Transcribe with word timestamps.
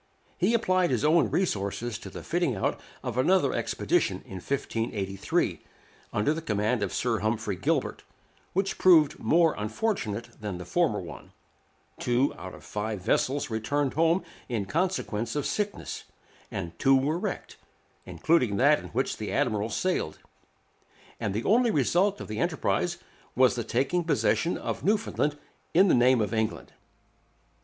He 0.39 0.55
applied 0.55 0.89
his 0.89 1.05
own 1.05 1.29
resources 1.29 1.99
to 1.99 2.09
the 2.09 2.23
fitting 2.23 2.55
out 2.55 2.79
of 3.03 3.19
another 3.19 3.53
expedition 3.53 4.23
in 4.25 4.37
1583, 4.37 5.59
under 6.11 6.41
command 6.41 6.81
of 6.81 6.91
Sir 6.91 7.19
Humphrey 7.19 7.55
Gilbert, 7.55 8.01
which 8.53 8.79
proved 8.79 9.19
more 9.19 9.53
unfortunate 9.55 10.41
than 10.41 10.57
the 10.57 10.65
former 10.65 10.99
one; 10.99 11.33
two 11.99 12.33
out 12.35 12.55
of 12.55 12.63
five 12.63 12.99
vessels 13.01 13.51
returned 13.51 13.93
home 13.93 14.23
in 14.49 14.65
consequence 14.65 15.35
of 15.35 15.45
sickness, 15.45 16.05
and 16.49 16.79
two 16.79 16.95
were 16.97 17.19
wrecked, 17.19 17.57
including 18.03 18.57
that 18.57 18.79
in 18.79 18.87
which 18.87 19.17
the 19.17 19.31
admiral 19.31 19.69
sailed; 19.69 20.17
and 21.19 21.31
the 21.35 21.43
only 21.43 21.69
result 21.69 22.19
of 22.19 22.27
the 22.27 22.39
enterprise 22.39 22.97
was 23.35 23.53
the 23.53 23.63
taking 23.63 24.03
possession 24.03 24.57
of 24.57 24.83
Newfoundland 24.83 25.37
in 25.75 25.89
the 25.89 25.93
name 25.93 26.21
of 26.21 26.33
England. 26.33 26.73